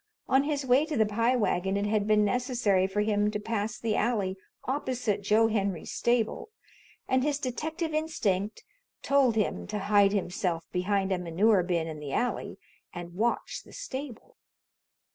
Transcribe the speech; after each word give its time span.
On 0.27 0.45
his 0.45 0.65
way 0.65 0.83
to 0.87 0.97
the 0.97 1.05
Pie 1.05 1.35
Wagon 1.35 1.77
it 1.77 1.85
had 1.85 2.07
been 2.07 2.25
necessary 2.25 2.87
for 2.87 3.01
him 3.01 3.29
to 3.29 3.39
pass 3.39 3.77
the 3.77 3.95
alley 3.95 4.35
opposite 4.63 5.21
Joe 5.21 5.45
Henry's 5.47 5.91
stable 5.91 6.49
and 7.07 7.21
his 7.21 7.37
detective 7.37 7.93
instinct 7.93 8.63
told 9.03 9.35
him 9.35 9.67
to 9.67 9.77
hide 9.77 10.11
himself 10.11 10.63
behind 10.71 11.11
a 11.11 11.19
manure 11.19 11.61
bin 11.61 11.85
in 11.85 11.99
the 11.99 12.13
alley 12.13 12.57
and 12.91 13.13
watch 13.13 13.61
the 13.63 13.73
stable. 13.73 14.37